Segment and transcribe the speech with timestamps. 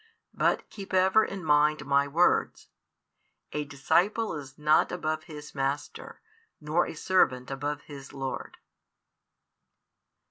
[0.33, 2.69] But keep ever in mind My words:
[3.51, 6.21] A disciple is not above his master,
[6.59, 8.57] nor a servant above his lord.